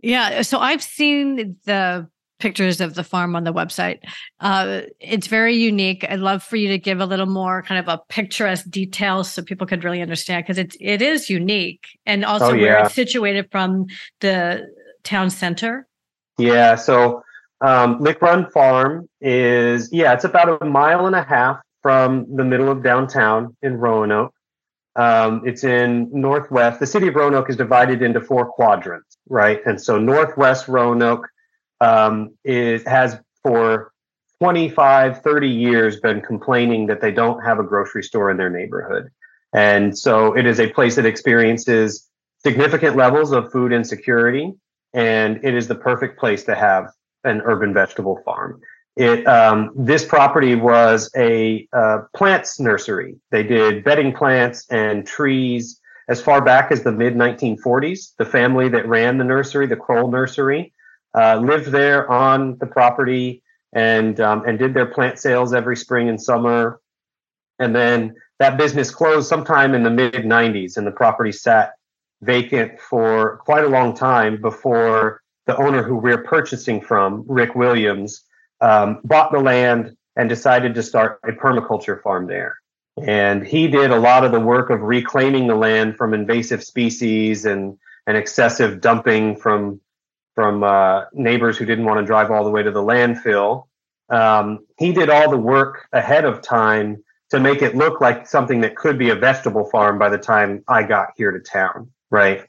Yeah, 0.01 0.43
so 0.43 0.59
I've 0.59 0.83
seen 0.83 1.57
the 1.65 2.09
pictures 2.39 2.81
of 2.81 2.95
the 2.95 3.05
farm 3.05 3.35
on 3.37 3.45
the 3.45 3.53
website. 3.53 4.01
Uh, 4.41 4.83
it's 5.01 5.27
very 5.27 5.55
unique. 5.55 6.05
I'd 6.09 6.21
love 6.21 6.43
for 6.43 6.57
you 6.57 6.69
to 6.69 6.79
give 6.79 7.01
a 7.01 7.07
little 7.07 7.27
more 7.27 7.63
kind 7.63 7.79
of 7.81 7.89
a 7.89 8.03
picturesque 8.09 8.69
detail 8.69 9.25
so 9.25 9.43
people 9.43 9.67
could 9.67 9.85
really 9.85 10.03
understand 10.03 10.45
because 10.45 10.59
it's 10.59 10.77
it 10.81 11.03
is 11.03 11.29
unique 11.29 11.87
and 12.07 12.25
also 12.25 12.51
oh, 12.51 12.55
yeah. 12.55 12.63
where 12.63 12.85
it's 12.85 12.95
situated 12.95 13.49
from 13.51 13.87
the 14.21 14.69
town 15.05 15.31
center. 15.31 15.87
Yeah, 16.39 16.77
so 16.77 17.23
um, 17.61 18.01
Lick 18.01 18.23
Run 18.23 18.51
Farm 18.51 19.09
is 19.21 19.91
yeah, 19.93 20.13
it's 20.15 20.25
about 20.25 20.63
a 20.63 20.65
mile 20.65 21.07
and 21.07 21.17
a 21.17 21.23
half 21.23 21.61
from 21.83 22.27
the 22.35 22.45
middle 22.45 22.71
of 22.71 22.83
downtown 22.83 23.57
in 23.63 23.77
Roanoke. 23.77 24.35
Um, 24.97 25.43
it's 25.45 25.63
in 25.63 26.09
northwest. 26.13 26.81
The 26.81 26.87
city 26.87 27.09
of 27.09 27.15
Roanoke 27.15 27.49
is 27.49 27.57
divided 27.57 28.03
into 28.03 28.21
four 28.21 28.47
quadrants, 28.47 29.17
right? 29.29 29.61
And 29.65 29.81
so 29.81 29.99
northwest 29.99 30.67
Roanoke 30.67 31.29
um, 31.81 32.35
is 32.45 32.85
has 32.85 33.19
for 33.43 33.93
25, 34.41 35.23
30 35.23 35.49
years 35.49 36.01
been 36.01 36.21
complaining 36.21 36.87
that 36.87 37.01
they 37.01 37.11
don't 37.11 37.43
have 37.45 37.59
a 37.59 37.65
grocery 37.65 38.03
store 38.03 38.31
in 38.31 38.37
their 38.37 38.51
neighborhood. 38.51 39.11
And 39.53 39.97
so 39.97 40.37
it 40.37 40.47
is 40.47 40.61
a 40.61 40.69
place 40.69 40.97
that 40.97 41.07
experiences 41.07 42.09
significant 42.43 42.97
levels 42.97 43.33
of 43.33 43.51
food 43.51 43.73
insecurity, 43.73 44.53
and 44.95 45.41
it 45.43 45.55
is 45.55 45.67
the 45.69 45.75
perfect 45.75 46.19
place 46.19 46.45
to 46.45 46.55
have 46.55 46.91
an 47.25 47.41
urban 47.45 47.75
vegetable 47.75 48.21
farm. 48.25 48.61
It 48.97 49.27
um, 49.27 49.73
this 49.77 50.05
property 50.05 50.55
was 50.55 51.11
a 51.17 51.69
uh, 51.73 51.99
plants 52.15 52.59
nursery. 52.59 53.17
They 53.31 53.45
did 53.45 53.85
bedding 53.85 54.13
plants 54.13 54.67
and 54.71 55.07
trees 55.07 55.81
as 56.09 56.21
far 56.21 56.43
back 56.43 56.73
as 56.73 56.83
the 56.83 56.93
mid 56.93 57.15
1940s. 57.15 58.17
The 58.19 58.25
family 58.25 58.69
that 58.71 58.89
ran 58.89 59.19
the 59.19 59.25
nursery, 59.25 59.67
the 59.67 59.77
Kroll 59.77 60.11
Nursery, 60.11 60.73
uh, 61.15 61.37
lived 61.37 61.67
there 61.67 62.11
on 62.11 62.59
the 62.59 62.67
property 62.67 63.43
and 63.73 64.21
um, 64.21 64.45
and 64.47 64.59
did 64.59 64.75
their 64.75 64.87
plant 64.87 65.19
sales 65.19 65.53
every 65.53 65.77
spring 65.77 66.09
and 66.09 66.21
summer. 66.21 66.81
And 67.59 67.75
then 67.75 68.15
that 68.39 68.57
business 68.57 68.91
closed 68.91 69.29
sometime 69.29 69.75
in 69.75 69.83
the 69.83 69.91
mid 69.91 70.15
90s, 70.15 70.77
and 70.77 70.87
the 70.87 70.93
property 70.93 71.33
sat 71.33 71.73
vacant 72.23 72.81
for 72.81 73.39
quite 73.39 73.65
a 73.65 73.69
long 73.69 73.95
time 73.95 74.41
before 74.41 75.23
the 75.47 75.57
owner 75.57 75.83
who 75.83 75.97
we're 75.97 76.23
purchasing 76.25 76.81
from, 76.81 77.25
Rick 77.27 77.55
Williams, 77.55 78.25
um, 78.61 79.01
bought 79.05 79.33
the 79.33 79.41
land 79.41 79.97
and 80.17 80.29
decided 80.29 80.75
to 80.75 80.83
start 80.83 81.21
a 81.25 81.33
permaculture 81.33 82.03
farm 82.03 82.27
there. 82.27 82.57
And 83.01 83.47
he 83.47 83.69
did 83.69 83.91
a 83.91 83.99
lot 83.99 84.25
of 84.25 84.33
the 84.33 84.41
work 84.41 84.71
of 84.71 84.83
reclaiming 84.83 85.47
the 85.47 85.55
land 85.55 85.97
from 85.97 86.13
invasive 86.13 86.65
species 86.65 87.45
and, 87.45 87.79
and 88.07 88.17
excessive 88.17 88.81
dumping 88.81 89.37
from 89.37 89.81
from 90.39 90.63
uh, 90.63 91.07
neighbors 91.13 91.59
who 91.59 91.65
didn't 91.65 91.85
want 91.85 91.99
to 91.99 92.07
drive 92.07 92.31
all 92.31 92.45
the 92.45 92.51
way 92.51 92.63
to 92.63 92.71
the 92.71 92.81
landfill. 92.81 93.65
Um, 94.09 94.61
he 94.79 94.93
did 94.93 95.11
all 95.11 95.29
the 95.29 95.37
work 95.37 95.89
ahead 95.93 96.25
of 96.25 96.43
time 96.43 97.03
to 97.31 97.41
make 97.41 97.61
it 97.61 97.75
look 97.75 98.01
like 98.01 98.25
something 98.29 98.61
that 98.61 98.77
could 98.77 99.01
be 99.01 99.11
a 99.11 99.17
vegetable 99.17 99.69
farm 99.69 99.99
by 99.99 100.09
the 100.09 100.17
time 100.17 100.63
I 100.69 100.85
got 100.85 101.09
here 101.17 101.33
to 101.33 101.41
town, 101.41 101.91
right? 102.13 102.47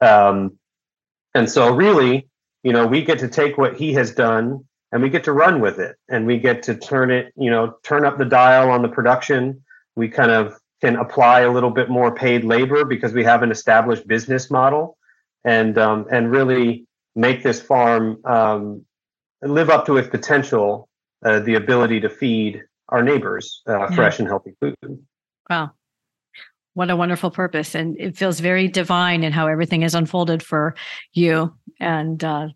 Um, 0.00 0.56
and 1.34 1.50
so, 1.50 1.74
really, 1.74 2.28
you 2.62 2.72
know, 2.72 2.86
we 2.86 3.02
get 3.02 3.18
to 3.18 3.28
take 3.28 3.58
what 3.58 3.76
he 3.76 3.92
has 3.94 4.14
done 4.14 4.64
and 4.92 5.02
we 5.02 5.10
get 5.10 5.24
to 5.24 5.32
run 5.32 5.60
with 5.60 5.80
it, 5.80 5.96
and 6.08 6.28
we 6.28 6.38
get 6.38 6.62
to 6.62 6.76
turn 6.76 7.10
it, 7.10 7.32
you 7.36 7.50
know, 7.50 7.74
turn 7.82 8.04
up 8.04 8.18
the 8.18 8.24
dial 8.24 8.70
on 8.70 8.82
the 8.82 8.88
production. 8.88 9.64
We 9.96 10.08
kind 10.08 10.30
of 10.30 10.60
can 10.80 10.94
apply 10.94 11.40
a 11.40 11.50
little 11.50 11.70
bit 11.70 11.90
more 11.90 12.14
paid 12.14 12.44
labor 12.44 12.84
because 12.84 13.12
we 13.12 13.24
have 13.24 13.42
an 13.42 13.50
established 13.50 14.06
business 14.06 14.48
model, 14.48 14.96
and 15.44 15.76
um, 15.76 16.06
and 16.12 16.30
really 16.30 16.86
make 17.14 17.42
this 17.42 17.60
farm 17.60 18.18
um, 18.24 18.84
live 19.42 19.70
up 19.70 19.86
to 19.86 19.96
its 19.96 20.08
potential, 20.08 20.88
uh, 21.24 21.40
the 21.40 21.54
ability 21.54 22.00
to 22.00 22.08
feed 22.08 22.62
our 22.88 23.02
neighbors 23.02 23.62
uh, 23.68 23.78
yeah. 23.78 23.94
fresh 23.94 24.18
and 24.18 24.28
healthy 24.28 24.54
food. 24.60 24.76
Wow. 25.48 25.72
What 26.74 26.90
a 26.90 26.96
wonderful 26.96 27.30
purpose. 27.30 27.74
And 27.74 27.98
it 27.98 28.16
feels 28.16 28.40
very 28.40 28.68
divine 28.68 29.24
in 29.24 29.32
how 29.32 29.46
everything 29.46 29.82
is 29.82 29.94
unfolded 29.94 30.42
for 30.42 30.74
you 31.12 31.54
and 31.80 32.22
uh, 32.24 32.48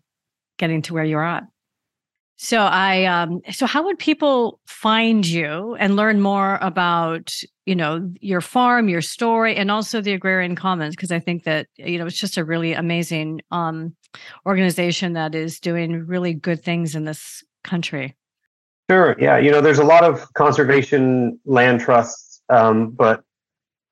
getting 0.57 0.81
to 0.83 0.93
where 0.93 1.03
you're 1.03 1.23
at. 1.23 1.43
So 2.39 2.59
I 2.59 3.05
um 3.05 3.41
so 3.51 3.65
how 3.65 3.83
would 3.83 3.97
people 3.97 4.59
find 4.67 5.25
you 5.25 5.75
and 5.79 5.95
learn 5.95 6.21
more 6.21 6.59
about, 6.61 7.33
you 7.65 7.75
know, 7.75 8.11
your 8.21 8.41
farm, 8.41 8.89
your 8.89 9.01
story 9.01 9.55
and 9.55 9.71
also 9.71 10.01
the 10.01 10.13
Agrarian 10.13 10.55
Commons 10.55 10.95
because 10.95 11.11
I 11.11 11.19
think 11.19 11.45
that 11.45 11.65
you 11.77 11.97
know 11.97 12.05
it's 12.05 12.19
just 12.19 12.37
a 12.37 12.45
really 12.45 12.73
amazing 12.73 13.41
um 13.49 13.95
organization 14.45 15.13
that 15.13 15.35
is 15.35 15.59
doing 15.59 16.05
really 16.05 16.33
good 16.33 16.63
things 16.63 16.95
in 16.95 17.05
this 17.05 17.43
country. 17.63 18.15
Sure. 18.89 19.15
Yeah, 19.19 19.37
you 19.37 19.51
know, 19.51 19.61
there's 19.61 19.79
a 19.79 19.83
lot 19.83 20.03
of 20.03 20.33
conservation 20.33 21.39
land 21.45 21.81
trusts 21.81 22.27
um, 22.49 22.91
but 22.91 23.23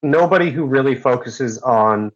nobody 0.02 0.52
who 0.52 0.66
really 0.66 0.96
focuses 0.96 1.58
on 1.60 2.12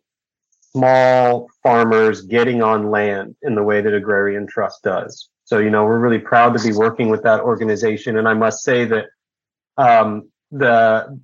small 0.71 1.47
farmers 1.63 2.21
getting 2.21 2.61
on 2.61 2.91
land 2.91 3.35
in 3.41 3.55
the 3.55 3.63
way 3.63 3.81
that 3.81 3.93
Agrarian 3.93 4.47
Trust 4.47 4.83
does. 4.83 5.29
So, 5.45 5.57
you 5.57 5.71
know, 5.71 5.83
we're 5.83 5.99
really 5.99 6.19
proud 6.19 6.55
to 6.57 6.63
be 6.63 6.75
working 6.75 7.09
with 7.09 7.23
that 7.23 7.41
organization. 7.41 8.17
And 8.17 8.27
I 8.27 8.35
must 8.35 8.63
say 8.63 8.85
that 8.85 9.05
um, 9.77 10.29
the, 10.51 11.19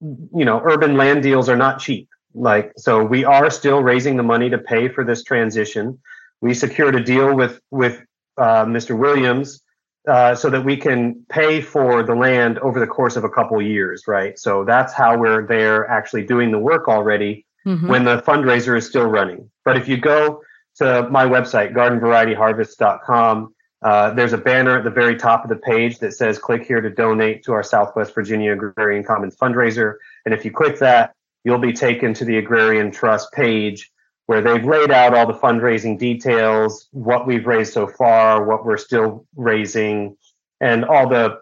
you 0.00 0.44
know, 0.44 0.60
urban 0.64 0.96
land 0.96 1.22
deals 1.22 1.48
are 1.48 1.56
not 1.56 1.78
cheap. 1.78 2.08
Like, 2.34 2.72
so 2.76 3.02
we 3.04 3.24
are 3.24 3.50
still 3.50 3.82
raising 3.82 4.16
the 4.16 4.22
money 4.22 4.50
to 4.50 4.58
pay 4.58 4.88
for 4.88 5.04
this 5.04 5.22
transition. 5.24 5.98
We 6.40 6.54
secured 6.54 6.94
a 6.94 7.02
deal 7.02 7.34
with 7.34 7.60
with 7.70 8.02
uh, 8.36 8.64
Mr. 8.64 8.96
Williams 8.96 9.62
uh, 10.08 10.34
so 10.34 10.48
that 10.50 10.64
we 10.64 10.76
can 10.76 11.24
pay 11.28 11.60
for 11.60 12.02
the 12.02 12.14
land 12.14 12.58
over 12.60 12.80
the 12.80 12.86
course 12.86 13.16
of 13.16 13.24
a 13.24 13.28
couple 13.28 13.60
years, 13.60 14.04
right? 14.06 14.38
So 14.38 14.64
that's 14.64 14.94
how 14.94 15.18
we're 15.18 15.46
there 15.46 15.86
actually 15.88 16.24
doing 16.24 16.50
the 16.50 16.58
work 16.58 16.88
already 16.88 17.44
mm-hmm. 17.66 17.88
when 17.88 18.04
the 18.04 18.22
fundraiser 18.22 18.76
is 18.76 18.86
still 18.86 19.06
running. 19.06 19.50
But 19.64 19.76
if 19.76 19.88
you 19.88 19.98
go 19.98 20.42
to 20.76 21.08
my 21.10 21.26
website, 21.26 21.74
gardenvarietyharvest.com, 21.74 23.54
uh, 23.82 24.10
there's 24.12 24.32
a 24.32 24.38
banner 24.38 24.78
at 24.78 24.84
the 24.84 24.90
very 24.90 25.16
top 25.16 25.42
of 25.42 25.50
the 25.50 25.56
page 25.56 25.98
that 25.98 26.12
says 26.12 26.38
click 26.38 26.64
here 26.64 26.80
to 26.80 26.90
donate 26.90 27.42
to 27.44 27.52
our 27.52 27.62
Southwest 27.62 28.14
Virginia 28.14 28.52
Agrarian 28.52 29.04
Commons 29.04 29.36
fundraiser. 29.36 29.94
And 30.24 30.34
if 30.34 30.44
you 30.44 30.50
click 30.50 30.78
that, 30.78 31.14
you'll 31.44 31.58
be 31.58 31.72
taken 31.72 32.14
to 32.14 32.24
the 32.24 32.38
Agrarian 32.38 32.90
Trust 32.90 33.32
page 33.32 33.90
where 34.26 34.40
they've 34.40 34.64
laid 34.64 34.92
out 34.92 35.12
all 35.12 35.26
the 35.26 35.34
fundraising 35.34 35.98
details, 35.98 36.88
what 36.92 37.26
we've 37.26 37.48
raised 37.48 37.72
so 37.72 37.88
far, 37.88 38.44
what 38.44 38.64
we're 38.64 38.76
still 38.76 39.26
raising, 39.34 40.16
and 40.60 40.84
all 40.84 41.08
the 41.08 41.40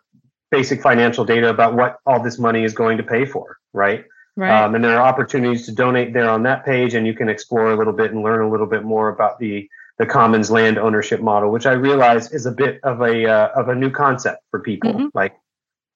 basic 0.50 0.80
financial 0.80 1.22
data 1.24 1.50
about 1.50 1.74
what 1.74 1.96
all 2.06 2.22
this 2.22 2.38
money 2.38 2.64
is 2.64 2.72
going 2.72 2.96
to 2.96 3.02
pay 3.02 3.26
for, 3.26 3.58
right? 3.74 4.06
Right. 4.36 4.62
Um, 4.62 4.74
and 4.74 4.82
there 4.82 4.98
are 4.98 5.06
opportunities 5.06 5.66
to 5.66 5.72
donate 5.72 6.14
there 6.14 6.30
on 6.30 6.44
that 6.44 6.64
page, 6.64 6.94
and 6.94 7.06
you 7.06 7.12
can 7.12 7.28
explore 7.28 7.72
a 7.72 7.76
little 7.76 7.92
bit 7.92 8.12
and 8.12 8.22
learn 8.22 8.40
a 8.40 8.50
little 8.50 8.66
bit 8.66 8.84
more 8.84 9.08
about 9.08 9.38
the 9.38 9.68
the 9.98 10.06
commons 10.06 10.48
land 10.50 10.78
ownership 10.78 11.20
model, 11.20 11.50
which 11.50 11.66
I 11.66 11.72
realize 11.72 12.32
is 12.32 12.46
a 12.46 12.52
bit 12.52 12.80
of 12.84 13.02
a 13.02 13.28
uh, 13.28 13.48
of 13.54 13.68
a 13.68 13.74
new 13.74 13.90
concept 13.90 14.42
for 14.50 14.60
people. 14.60 14.94
Mm-hmm. 14.94 15.08
Like 15.12 15.34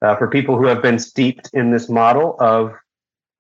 uh, 0.03 0.17
for 0.17 0.29
people 0.29 0.59
who 0.59 0.67
have 0.67 0.83
been 0.83 0.99
steeped 0.99 1.51
in 1.55 1.71
this 1.71 1.89
model 1.89 2.37
of 2.41 2.75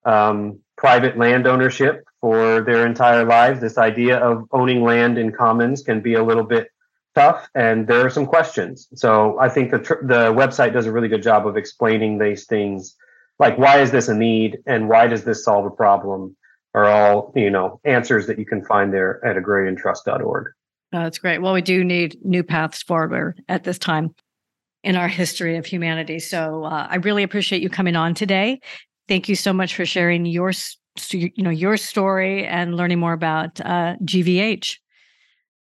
um, 0.04 0.58
private 0.76 1.16
land 1.16 1.46
ownership 1.46 2.04
for 2.20 2.60
their 2.62 2.86
entire 2.86 3.24
lives, 3.24 3.60
this 3.60 3.78
idea 3.78 4.18
of 4.18 4.44
owning 4.52 4.82
land 4.82 5.18
in 5.18 5.32
commons 5.32 5.82
can 5.82 6.00
be 6.00 6.14
a 6.14 6.22
little 6.22 6.44
bit 6.44 6.68
tough, 7.14 7.48
and 7.54 7.86
there 7.86 8.04
are 8.04 8.10
some 8.10 8.26
questions. 8.26 8.88
So 8.94 9.38
I 9.38 9.48
think 9.48 9.70
the 9.70 9.78
tr- 9.78 10.02
the 10.02 10.32
website 10.32 10.72
does 10.72 10.86
a 10.86 10.92
really 10.92 11.08
good 11.08 11.22
job 11.22 11.46
of 11.46 11.56
explaining 11.56 12.18
these 12.18 12.46
things, 12.46 12.96
like 13.38 13.58
why 13.58 13.80
is 13.80 13.90
this 13.90 14.08
a 14.08 14.14
need 14.14 14.58
and 14.66 14.88
why 14.88 15.06
does 15.06 15.24
this 15.24 15.44
solve 15.44 15.66
a 15.66 15.70
problem 15.70 16.36
are 16.74 16.86
all 16.86 17.32
you 17.36 17.50
know 17.50 17.80
answers 17.84 18.26
that 18.26 18.38
you 18.38 18.46
can 18.46 18.64
find 18.64 18.92
there 18.92 19.24
at 19.24 19.36
agrariantrust.org. 19.36 20.52
Oh, 20.94 21.02
that's 21.02 21.18
great. 21.18 21.38
Well, 21.38 21.54
we 21.54 21.62
do 21.62 21.84
need 21.84 22.18
new 22.24 22.42
paths 22.42 22.82
forward 22.82 23.42
at 23.48 23.64
this 23.64 23.78
time 23.78 24.14
in 24.84 24.96
our 24.96 25.08
history 25.08 25.56
of 25.56 25.64
humanity. 25.64 26.18
So 26.18 26.64
uh, 26.64 26.86
I 26.90 26.96
really 26.96 27.22
appreciate 27.22 27.62
you 27.62 27.70
coming 27.70 27.96
on 27.96 28.14
today. 28.14 28.60
Thank 29.08 29.28
you 29.28 29.36
so 29.36 29.52
much 29.52 29.74
for 29.74 29.84
sharing 29.84 30.26
your 30.26 30.52
you 31.10 31.30
know 31.38 31.50
your 31.50 31.76
story 31.76 32.46
and 32.46 32.76
learning 32.76 32.98
more 32.98 33.12
about 33.12 33.60
uh, 33.60 33.96
GVH. 34.04 34.78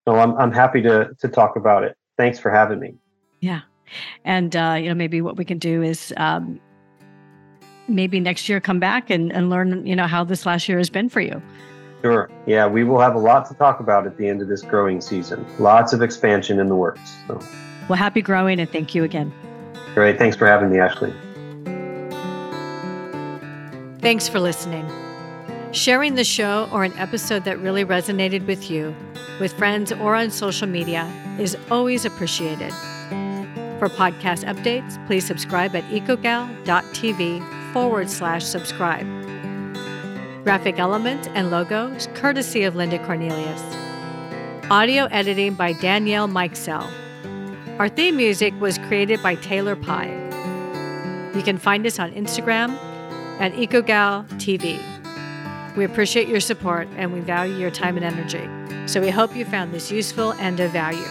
No, 0.06 0.16
I'm 0.16 0.36
I'm 0.38 0.52
happy 0.52 0.82
to 0.82 1.10
to 1.20 1.28
talk 1.28 1.56
about 1.56 1.84
it. 1.84 1.98
Thanks 2.18 2.40
for 2.40 2.52
having 2.52 2.80
me. 2.80 2.96
Yeah, 3.40 3.62
and 4.26 4.56
uh, 4.56 4.78
you 4.80 4.90
know 4.90 4.96
maybe 4.96 5.22
what 5.22 5.38
we 5.38 5.46
can 5.46 5.58
do 5.58 5.82
is 5.82 6.14
um, 6.18 6.60
maybe 7.88 8.20
next 8.20 8.48
year 8.50 8.60
come 8.60 8.80
back 8.80 9.10
and, 9.10 9.32
and 9.32 9.50
learn 9.50 9.86
you 9.86 9.96
know 9.96 10.08
how 10.08 10.24
this 10.24 10.46
last 10.46 10.68
year 10.68 10.78
has 10.78 10.90
been 10.90 11.10
for 11.10 11.22
you. 11.22 11.42
Sure. 12.02 12.30
Yeah, 12.46 12.68
we 12.68 12.84
will 12.84 13.00
have 13.00 13.16
a 13.16 13.20
lot 13.20 13.48
to 13.48 13.54
talk 13.54 13.80
about 13.80 14.06
at 14.06 14.18
the 14.18 14.28
end 14.28 14.42
of 14.42 14.50
this 14.50 14.62
growing 14.62 15.00
season. 15.00 15.46
Lots 15.58 15.94
of 15.94 16.02
expansion 16.02 16.60
in 16.60 16.68
the 16.68 16.76
works. 16.76 17.16
So. 17.28 17.40
Well, 17.88 17.98
happy 17.98 18.22
growing 18.22 18.60
and 18.60 18.70
thank 18.70 18.94
you 18.94 19.06
again. 19.06 19.32
Great. 19.94 20.18
Thanks 20.18 20.36
for 20.36 20.46
having 20.46 20.70
me, 20.70 20.80
Ashley. 20.80 21.14
Thanks 24.04 24.28
for 24.28 24.42
listening. 24.42 24.86
Sharing 25.72 26.16
the 26.16 26.26
show 26.26 26.68
or 26.74 26.84
an 26.84 26.92
episode 26.98 27.46
that 27.46 27.58
really 27.60 27.86
resonated 27.86 28.46
with 28.46 28.70
you, 28.70 28.94
with 29.40 29.54
friends 29.54 29.94
or 29.94 30.14
on 30.14 30.30
social 30.30 30.68
media, 30.68 31.10
is 31.40 31.56
always 31.72 32.04
appreciated. 32.04 32.74
For 33.80 33.88
podcast 33.88 34.44
updates, 34.44 35.04
please 35.08 35.26
subscribe 35.26 35.74
at 35.74 35.86
ecogal.tv 35.86 37.72
forward 37.72 38.10
slash 38.10 38.44
subscribe. 38.44 39.08
Graphic 40.44 40.80
elements 40.80 41.30
and 41.34 41.50
logos 41.50 42.10
courtesy 42.14 42.64
of 42.64 42.76
Linda 42.76 43.00
Cornelius. 43.06 43.64
Audio 44.70 45.06
editing 45.12 45.54
by 45.54 45.72
Danielle 45.72 46.28
Mikesell. 46.28 46.92
Our 47.80 47.88
theme 47.88 48.18
music 48.18 48.54
was 48.60 48.78
created 48.80 49.24
by 49.24 49.36
Taylor 49.36 49.78
Pye. 49.78 50.12
You 51.34 51.42
can 51.42 51.58
find 51.58 51.88
us 51.88 52.00
on 52.00 52.12
Instagram 52.12 52.78
at 53.40 53.54
EcoGal 53.54 54.28
TV. 54.40 54.82
We 55.76 55.86
appreciate 55.86 56.28
your 56.28 56.40
support 56.40 56.88
and 56.96 57.14
we 57.14 57.20
value 57.20 57.56
your 57.56 57.72
time 57.72 57.98
and 57.98 58.06
energy. 58.06 58.48
So 58.88 59.02
we 59.02 59.10
hope 59.10 59.36
you 59.36 59.46
found 59.46 59.74
this 59.74 59.92
useful 59.92 60.34
and 60.34 60.60
of 60.60 60.72
value. 60.72 61.04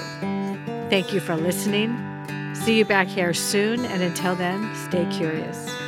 Thank 0.89 1.13
you 1.13 1.21
for 1.21 1.35
listening. 1.35 1.97
See 2.55 2.79
you 2.79 2.85
back 2.85 3.09
here 3.09 3.35
soon, 3.35 3.85
and 3.87 4.03
until 4.03 4.37
then, 4.37 4.73
stay 4.77 5.07
curious. 5.11 5.82